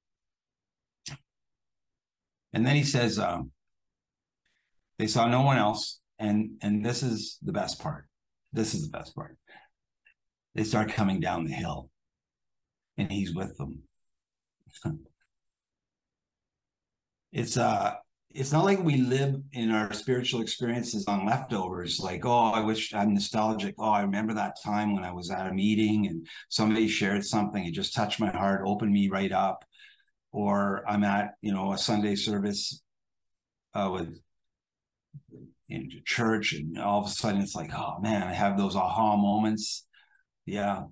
And 2.53 2.63
then 2.65 2.75
he 2.75 2.83
says, 2.83 3.17
um, 3.17 3.51
they 4.99 5.07
saw 5.07 5.27
no 5.27 5.41
one 5.41 5.57
else 5.57 5.99
and 6.19 6.51
and 6.61 6.85
this 6.85 7.03
is 7.03 7.37
the 7.41 7.51
best 7.51 7.79
part 7.79 8.05
this 8.51 8.73
is 8.73 8.89
the 8.89 8.97
best 8.97 9.15
part 9.15 9.37
they 10.55 10.63
start 10.63 10.91
coming 10.91 11.19
down 11.19 11.45
the 11.45 11.51
hill 11.51 11.89
and 12.97 13.11
he's 13.11 13.33
with 13.33 13.57
them. 13.57 13.83
It's 17.33 17.57
uh 17.57 17.95
it's 18.29 18.51
not 18.51 18.63
like 18.65 18.83
we 18.83 18.97
live 18.97 19.35
in 19.53 19.71
our 19.71 19.91
spiritual 19.93 20.41
experiences 20.41 21.05
on 21.07 21.25
leftovers 21.25 21.99
like 21.99 22.25
oh 22.25 22.51
i 22.51 22.59
wish 22.59 22.93
i'm 22.93 23.13
nostalgic. 23.13 23.75
Oh 23.79 23.89
i 23.89 24.01
remember 24.01 24.35
that 24.35 24.57
time 24.63 24.93
when 24.93 25.03
i 25.03 25.11
was 25.11 25.31
at 25.31 25.47
a 25.47 25.53
meeting 25.53 26.07
and 26.07 26.27
somebody 26.49 26.87
shared 26.87 27.25
something. 27.25 27.65
It 27.65 27.73
just 27.73 27.95
touched 27.95 28.19
my 28.19 28.29
heart 28.29 28.61
opened 28.65 28.93
me 28.93 29.09
right 29.09 29.31
up. 29.31 29.65
Or 30.31 30.83
i'm 30.87 31.03
at 31.03 31.33
you 31.41 31.53
know 31.53 31.73
a 31.73 31.77
sunday 31.77 32.15
service 32.15 32.81
uh, 33.73 33.89
with 33.91 34.19
into 35.69 36.01
church 36.05 36.53
and 36.53 36.77
all 36.79 37.01
of 37.01 37.07
a 37.07 37.09
sudden 37.09 37.41
it's 37.41 37.55
like 37.55 37.71
oh 37.75 37.99
man 37.99 38.21
i 38.23 38.33
have 38.33 38.57
those 38.57 38.75
aha 38.75 39.17
moments. 39.17 39.87
Yeah 40.45 40.83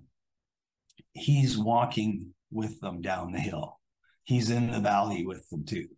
he's 1.14 1.58
walking 1.58 2.34
with 2.50 2.80
them 2.80 3.00
down 3.00 3.32
the 3.32 3.40
hill. 3.40 3.80
He's 4.24 4.50
in 4.50 4.70
the 4.70 4.80
valley 4.80 5.24
with 5.26 5.48
them 5.50 5.64
too. 5.64 5.88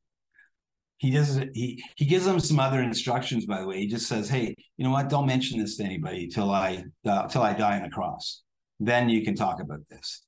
He 0.99 1.11
does 1.11 1.41
he 1.55 1.83
he 1.97 2.07
gives 2.07 2.25
them 2.25 2.41
some 2.41 2.61
other 2.61 2.81
instructions 2.81 3.47
by 3.47 3.61
the 3.61 3.67
way. 3.67 3.79
He 3.79 3.89
just 3.89 4.07
says 4.07 4.29
hey 4.29 4.55
you 4.77 4.85
know 4.85 4.91
what? 4.91 5.09
Don't 5.09 5.27
mention 5.27 5.61
this 5.61 5.77
to 5.77 5.85
anybody 5.85 6.29
till 6.29 6.51
i 6.51 6.85
uh, 7.07 7.29
till 7.29 7.43
i 7.43 7.53
die 7.53 7.77
on 7.77 7.83
the 7.83 7.91
cross. 7.91 8.43
Then 8.81 9.09
you 9.09 9.25
can 9.25 9.35
talk 9.35 9.61
about 9.61 9.81
this. 9.91 10.25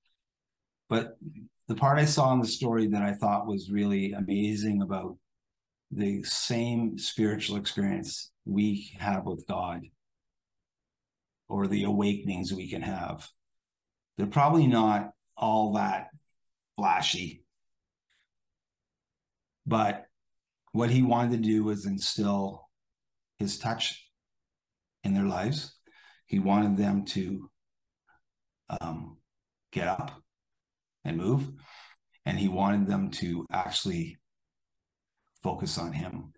But 0.89 1.17
the 1.69 1.75
part 1.75 1.99
i 1.99 2.05
saw 2.05 2.33
in 2.33 2.41
the 2.41 2.47
story 2.47 2.89
that 2.89 3.03
i 3.03 3.13
thought 3.13 3.47
was 3.47 3.71
really 3.71 4.13
amazing 4.13 4.83
about 4.83 5.17
the 5.91 6.23
same 6.25 6.99
spiritual 6.99 7.57
experience 7.57 8.31
we 8.45 8.91
have 8.99 9.25
with 9.25 9.47
God 9.47 9.83
or 11.49 11.67
the 11.67 11.85
awakenings 11.85 12.53
we 12.53 12.69
can 12.69 12.83
have. 12.83 13.29
They're 14.17 14.27
probably 14.27 14.67
not 14.67 15.13
all 15.37 15.75
that 15.75 16.09
flashy. 16.77 17.45
But 19.67 20.07
what 20.73 20.91
he 20.91 21.03
wanted 21.03 21.33
to 21.33 21.49
do 21.49 21.65
was 21.65 21.87
instill 21.87 22.69
his 23.39 23.59
touch 23.59 24.09
in 25.05 25.15
their 25.15 25.25
lives. 25.25 25.75
He 26.27 26.39
wanted 26.39 26.77
them 26.77 27.05
to 27.07 27.51
um, 28.81 29.19
get 29.73 29.89
up 29.89 30.23
and 31.05 31.17
move. 31.17 31.49
And 32.25 32.39
he 32.39 32.49
wanted 32.49 32.87
them 32.87 33.11
to 33.13 33.47
actually 33.53 34.19
focus 35.43 35.79
on 35.79 35.93
him. 35.93 36.33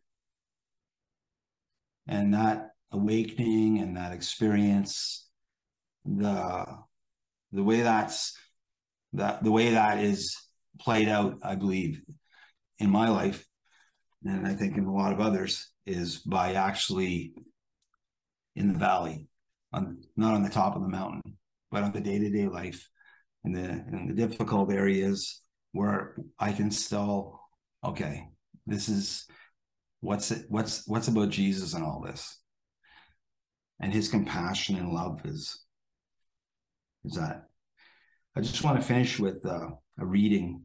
And 2.06 2.34
that 2.34 2.70
awakening 2.92 3.78
and 3.78 3.96
that 3.96 4.12
experience, 4.12 5.28
the 6.04 6.66
the 7.52 7.62
way 7.62 7.80
that's 7.80 8.36
that 9.14 9.42
the 9.42 9.52
way 9.52 9.70
that 9.70 9.98
is 9.98 10.36
played 10.80 11.08
out, 11.08 11.38
I 11.42 11.54
believe, 11.54 12.02
in 12.78 12.90
my 12.90 13.08
life, 13.08 13.44
and 14.24 14.46
I 14.46 14.54
think 14.54 14.76
in 14.76 14.84
a 14.84 14.94
lot 14.94 15.12
of 15.12 15.20
others, 15.20 15.70
is 15.86 16.18
by 16.18 16.54
actually 16.54 17.32
in 18.54 18.72
the 18.72 18.78
valley, 18.78 19.28
on 19.72 20.02
not 20.16 20.34
on 20.34 20.42
the 20.42 20.50
top 20.50 20.76
of 20.76 20.82
the 20.82 20.88
mountain, 20.88 21.38
but 21.70 21.82
on 21.82 21.92
the 21.92 22.00
day 22.00 22.18
to 22.18 22.30
day 22.30 22.48
life, 22.48 22.88
in 23.44 23.52
the 23.52 23.64
in 23.64 24.06
the 24.08 24.14
difficult 24.14 24.72
areas 24.72 25.40
where 25.72 26.16
I 26.38 26.52
can 26.52 26.70
still 26.70 27.40
okay, 27.84 28.28
this 28.66 28.88
is 28.88 29.26
what's 30.00 30.30
it 30.30 30.46
what's 30.48 30.86
what's 30.86 31.08
about 31.08 31.30
Jesus 31.30 31.74
and 31.74 31.84
all 31.84 32.02
this. 32.04 32.38
And 33.80 33.92
his 33.92 34.08
compassion 34.08 34.76
and 34.76 34.92
love 34.92 35.20
is 35.24 35.64
is 37.04 37.14
that. 37.14 37.44
I 38.36 38.40
just 38.40 38.62
want 38.62 38.80
to 38.80 38.86
finish 38.86 39.18
with 39.18 39.44
uh, 39.44 39.68
a 39.98 40.06
reading. 40.06 40.62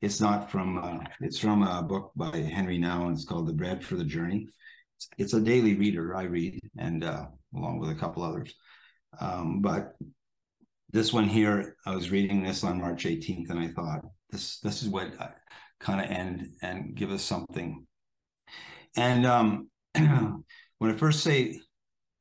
It's 0.00 0.20
not 0.20 0.50
from 0.50 0.78
uh, 0.78 1.04
it's 1.20 1.38
from 1.38 1.62
a 1.62 1.82
book 1.82 2.12
by 2.16 2.36
Henry 2.36 2.78
Nouwen. 2.78 3.12
It's 3.12 3.24
called 3.24 3.48
The 3.48 3.52
Bread 3.52 3.84
for 3.84 3.96
the 3.96 4.04
Journey. 4.04 4.48
It's, 4.96 5.08
it's 5.18 5.34
a 5.34 5.40
daily 5.40 5.74
reader 5.74 6.14
I 6.14 6.24
read, 6.24 6.60
and 6.78 7.04
uh, 7.04 7.26
along 7.54 7.80
with 7.80 7.90
a 7.90 7.94
couple 7.94 8.22
others. 8.22 8.54
Um, 9.20 9.60
but 9.60 9.94
this 10.90 11.12
one 11.12 11.28
here, 11.28 11.76
I 11.84 11.94
was 11.94 12.10
reading 12.10 12.42
this 12.42 12.64
on 12.64 12.80
March 12.80 13.04
18th, 13.04 13.50
and 13.50 13.58
I 13.58 13.68
thought 13.68 14.02
this 14.30 14.60
this 14.60 14.82
is 14.82 14.88
what 14.88 15.12
kind 15.80 16.00
of 16.00 16.10
end 16.10 16.48
and 16.62 16.94
give 16.94 17.10
us 17.10 17.22
something. 17.22 17.86
And 18.96 19.26
um, 19.26 19.68
when 19.94 20.92
I 20.92 20.96
first 20.96 21.22
say 21.22 21.60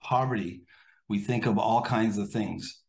poverty, 0.02 0.64
we 1.10 1.20
think 1.20 1.46
of 1.46 1.58
all 1.58 1.82
kinds 1.82 2.18
of 2.18 2.30
things. 2.30 2.82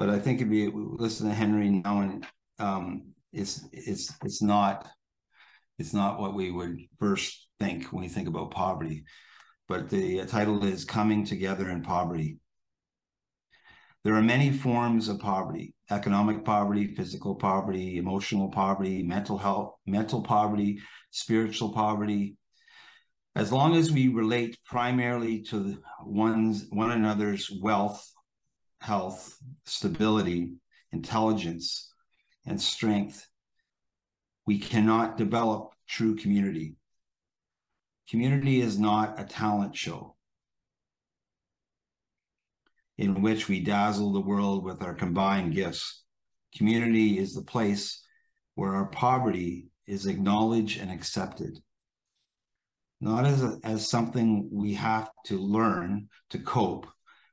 But 0.00 0.08
I 0.08 0.18
think 0.18 0.40
if 0.40 0.48
you 0.48 0.96
listen 0.98 1.28
to 1.28 1.34
Henry 1.34 1.68
Nouwen, 1.68 2.10
and 2.14 2.26
um, 2.58 3.12
it's 3.34 3.68
it's 3.70 4.10
it's 4.24 4.40
not 4.40 4.88
it's 5.78 5.92
not 5.92 6.18
what 6.18 6.34
we 6.34 6.50
would 6.50 6.78
first 6.98 7.48
think 7.60 7.92
when 7.92 8.04
we 8.04 8.08
think 8.08 8.26
about 8.26 8.50
poverty. 8.50 9.04
But 9.68 9.90
the 9.90 10.24
title 10.24 10.64
is 10.64 10.86
"Coming 10.86 11.26
Together 11.26 11.68
in 11.68 11.82
Poverty." 11.82 12.38
There 14.02 14.14
are 14.14 14.22
many 14.22 14.50
forms 14.50 15.08
of 15.10 15.18
poverty: 15.18 15.74
economic 15.90 16.46
poverty, 16.46 16.94
physical 16.94 17.34
poverty, 17.34 17.98
emotional 17.98 18.48
poverty, 18.48 19.02
mental 19.02 19.36
health, 19.36 19.74
mental 19.84 20.22
poverty, 20.22 20.80
spiritual 21.10 21.74
poverty, 21.74 22.38
as 23.36 23.52
long 23.52 23.76
as 23.76 23.92
we 23.92 24.08
relate 24.08 24.56
primarily 24.64 25.42
to 25.50 25.76
one's 26.02 26.64
one 26.70 26.90
another's 26.90 27.50
wealth, 27.60 28.02
health, 28.80 29.36
stability, 29.64 30.54
intelligence, 30.92 31.92
and 32.46 32.60
strength, 32.60 33.26
we 34.46 34.58
cannot 34.58 35.16
develop 35.16 35.72
true 35.88 36.16
community. 36.16 36.76
Community 38.08 38.60
is 38.60 38.78
not 38.78 39.20
a 39.20 39.24
talent 39.24 39.76
show 39.76 40.16
in 42.98 43.22
which 43.22 43.48
we 43.48 43.60
dazzle 43.60 44.12
the 44.12 44.20
world 44.20 44.64
with 44.64 44.82
our 44.82 44.94
combined 44.94 45.54
gifts. 45.54 46.02
Community 46.56 47.18
is 47.18 47.34
the 47.34 47.42
place 47.42 48.02
where 48.54 48.74
our 48.74 48.86
poverty 48.86 49.68
is 49.86 50.06
acknowledged 50.06 50.80
and 50.80 50.90
accepted 50.90 51.58
not 53.00 53.24
as, 53.24 53.42
a, 53.42 53.58
as 53.64 53.88
something 53.88 54.48
we 54.52 54.74
have 54.74 55.08
to 55.24 55.38
learn 55.38 56.08
to 56.30 56.38
cope 56.38 56.86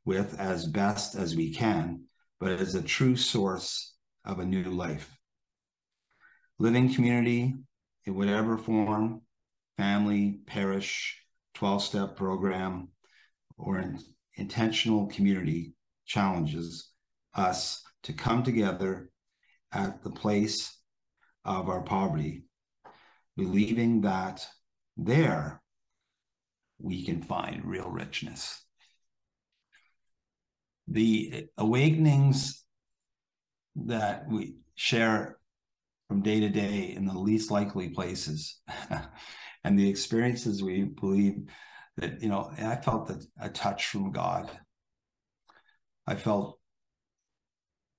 with 0.07 0.39
as 0.39 0.65
best 0.65 1.15
as 1.15 1.35
we 1.35 1.53
can, 1.53 2.01
but 2.39 2.53
as 2.53 2.75
a 2.75 2.81
true 2.81 3.17
source 3.17 3.93
of 4.23 4.39
a 4.39 4.45
new 4.45 4.63
life. 4.63 5.17
Living 6.57 6.93
community 6.93 7.53
in 8.05 8.15
whatever 8.15 8.57
form, 8.57 9.21
family, 9.75 10.39
parish, 10.47 11.21
12 11.55 11.83
step 11.83 12.15
program, 12.15 12.87
or 13.57 13.79
in 13.79 13.99
intentional 14.35 15.07
community 15.07 15.73
challenges 16.05 16.89
us 17.35 17.83
to 18.03 18.13
come 18.13 18.43
together 18.43 19.09
at 19.73 20.01
the 20.03 20.09
place 20.09 20.73
of 21.43 21.67
our 21.67 21.81
poverty, 21.81 22.45
believing 23.35 23.99
that 24.01 24.47
there 24.95 25.61
we 26.79 27.03
can 27.03 27.21
find 27.21 27.65
real 27.65 27.89
richness. 27.89 28.63
The 30.87 31.47
awakenings 31.57 32.63
that 33.75 34.29
we 34.29 34.55
share 34.75 35.37
from 36.07 36.21
day 36.21 36.39
to 36.39 36.49
day 36.49 36.93
in 36.95 37.05
the 37.05 37.17
least 37.17 37.51
likely 37.51 37.89
places 37.89 38.59
and 39.63 39.77
the 39.77 39.89
experiences 39.89 40.63
we 40.63 40.83
believe 40.83 41.49
that, 41.97 42.21
you 42.21 42.29
know, 42.29 42.51
I 42.57 42.75
felt 42.75 43.07
that 43.07 43.25
a 43.39 43.49
touch 43.49 43.87
from 43.87 44.11
God. 44.11 44.49
I 46.05 46.15
felt, 46.15 46.59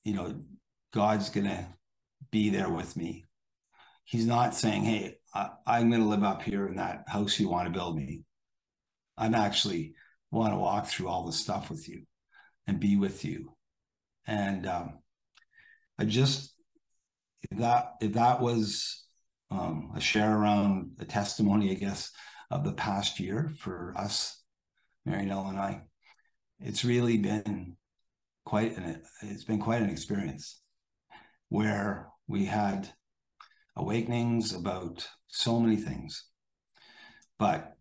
you 0.05 0.15
know, 0.15 0.41
God's 0.95 1.29
to 1.47 1.67
be 2.31 2.49
there 2.49 2.71
with 2.71 2.97
me. 2.97 3.27
He's 4.05 4.27
not 4.27 4.55
saying, 4.55 4.85
hey, 4.85 5.17
I, 5.35 5.81
am 5.81 5.91
to 6.03 6.09
live 6.09 6.25
up 6.25 6.43
here 6.43 6.67
in 6.67 6.77
that 6.77 7.05
house 7.07 7.39
you 7.39 7.51
want 7.51 7.67
to 7.67 7.79
build 7.79 7.97
me. 7.97 8.23
I'm 9.19 9.35
actually 9.35 9.95
want 10.31 10.55
to 10.55 10.59
walk 10.59 10.87
through 10.87 11.09
all 11.09 11.27
the 11.27 11.33
stuff 11.33 11.69
with 11.69 11.87
you 11.89 12.05
and 12.69 12.79
be 12.79 12.97
with 12.97 13.25
you. 13.25 13.55
And 14.27 14.67
um, 14.67 14.99
I 15.99 16.05
just 16.05 16.55
if 17.51 17.59
that 17.59 17.95
if 18.01 18.13
that 18.13 18.41
was 18.41 19.05
um, 19.51 19.93
a 19.97 20.01
share 20.01 20.37
around 20.37 20.93
a 21.01 21.05
testimony, 21.07 21.71
I 21.71 21.75
guess, 21.75 22.11
of 22.51 22.65
the 22.65 22.73
past 22.73 23.19
year 23.19 23.51
for 23.59 23.95
us, 23.97 24.41
Mary 25.07 25.25
Nell 25.25 25.47
and 25.47 25.59
I, 25.59 25.83
it's 26.61 26.85
really 26.85 27.17
been 27.17 27.77
quite 28.45 28.77
an 28.77 29.03
it's 29.23 29.45
been 29.45 29.61
quite 29.61 29.83
an 29.83 29.91
experience 29.91 30.61
where 31.49 32.09
we 32.27 32.45
had 32.45 32.91
awakenings 33.77 34.53
about 34.53 35.09
so 35.29 35.59
many 35.59 35.77
things. 35.77 36.27
But 37.39 37.73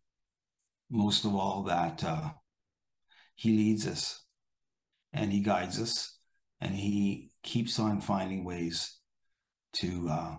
most 0.89 1.25
of 1.25 1.35
all, 1.35 1.63
that 1.63 2.03
uh, 2.05 2.29
He 3.35 3.51
leads 3.57 3.85
us 3.85 4.23
and 5.17 5.31
He 5.33 5.41
guides 5.41 5.81
us 5.81 6.17
and 6.61 6.73
He 6.73 7.31
keeps 7.43 7.79
on 7.79 8.01
finding 8.01 8.45
ways 8.45 8.97
to 9.73 10.07
uh, 10.09 10.35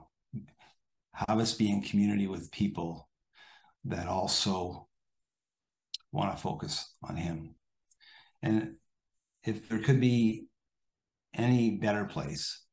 have 1.12 1.38
us 1.38 1.54
be 1.54 1.70
in 1.70 1.82
community 1.82 2.26
with 2.26 2.52
people 2.52 3.08
that 3.84 4.06
also 4.06 4.88
want 6.12 6.34
to 6.34 6.42
focus 6.42 6.94
on 7.02 7.16
Him. 7.16 7.54
And 8.42 8.76
if 9.44 9.68
there 9.68 9.80
could 9.80 10.00
be 10.00 10.46
any 11.34 11.72
better 11.72 12.04
place, 12.04 12.64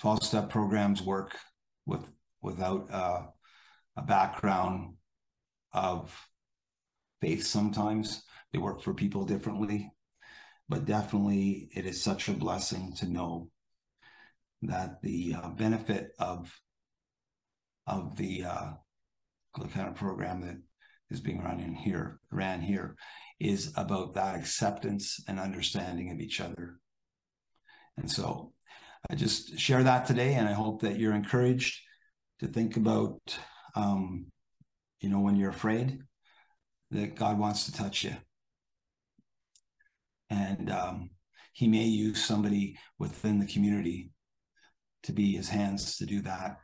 12 0.00 0.22
step 0.22 0.50
programs 0.50 1.02
work 1.02 1.36
with 1.86 2.04
without 2.42 2.92
uh, 2.92 3.22
a 3.96 4.02
background 4.02 4.94
of 5.72 6.14
faith 7.20 7.44
sometimes 7.44 8.22
they 8.52 8.58
work 8.58 8.82
for 8.82 8.92
people 8.94 9.24
differently 9.24 9.90
but 10.68 10.84
definitely 10.84 11.68
it 11.72 11.86
is 11.86 12.02
such 12.02 12.28
a 12.28 12.32
blessing 12.32 12.94
to 12.96 13.06
know 13.06 13.50
that 14.62 15.00
the 15.02 15.34
uh, 15.34 15.50
benefit 15.50 16.12
of 16.18 16.52
of 17.86 18.16
the 18.16 18.44
uh, 18.44 18.72
program 19.94 20.40
that 20.40 20.56
is 21.10 21.20
being 21.20 21.42
run 21.42 21.60
in 21.60 21.74
here 21.74 22.18
ran 22.32 22.60
here 22.60 22.96
is 23.38 23.72
about 23.76 24.14
that 24.14 24.34
acceptance 24.34 25.20
and 25.28 25.38
understanding 25.38 26.10
of 26.10 26.20
each 26.20 26.40
other. 26.40 26.78
And 27.96 28.10
so 28.10 28.52
I 29.08 29.14
just 29.14 29.58
share 29.58 29.84
that 29.84 30.06
today, 30.06 30.34
and 30.34 30.48
I 30.48 30.52
hope 30.52 30.82
that 30.82 30.98
you're 30.98 31.14
encouraged 31.14 31.80
to 32.40 32.48
think 32.48 32.76
about, 32.76 33.38
um, 33.74 34.26
you 35.00 35.08
know, 35.08 35.20
when 35.20 35.36
you're 35.36 35.50
afraid, 35.50 36.00
that 36.90 37.14
God 37.14 37.38
wants 37.38 37.66
to 37.66 37.72
touch 37.72 38.04
you, 38.04 38.16
and 40.30 40.70
um, 40.70 41.10
He 41.52 41.68
may 41.68 41.84
use 41.84 42.24
somebody 42.24 42.78
within 42.98 43.38
the 43.38 43.46
community 43.46 44.10
to 45.04 45.12
be 45.12 45.34
His 45.34 45.48
hands 45.48 45.96
to 45.96 46.06
do 46.06 46.22
that, 46.22 46.56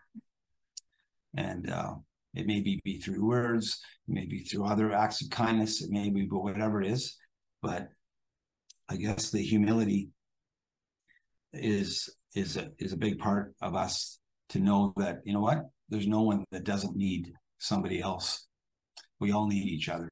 and 1.36 1.70
uh, 1.70 1.94
it 2.34 2.46
may 2.46 2.60
be, 2.60 2.80
be 2.84 2.98
through 2.98 3.26
words, 3.26 3.80
it 4.08 4.14
may 4.14 4.26
be 4.26 4.40
through 4.40 4.64
other 4.64 4.92
acts 4.92 5.22
of 5.22 5.30
kindness, 5.30 5.82
it 5.82 5.90
may 5.90 6.10
be, 6.10 6.22
but 6.22 6.42
whatever 6.42 6.80
it 6.80 6.90
is, 6.90 7.16
but 7.60 7.88
I 8.88 8.96
guess 8.96 9.30
the 9.30 9.42
humility 9.42 10.10
is 11.52 12.08
is 12.34 12.56
a, 12.56 12.70
is 12.78 12.92
a 12.92 12.96
big 12.96 13.18
part 13.18 13.54
of 13.60 13.74
us 13.74 14.18
to 14.50 14.58
know 14.58 14.92
that 14.96 15.18
you 15.24 15.32
know 15.32 15.40
what? 15.40 15.64
There's 15.88 16.06
no 16.06 16.22
one 16.22 16.44
that 16.50 16.64
doesn't 16.64 16.96
need 16.96 17.32
somebody 17.58 18.00
else. 18.00 18.46
We 19.20 19.32
all 19.32 19.46
need 19.46 19.66
each 19.68 19.88
other 19.88 20.08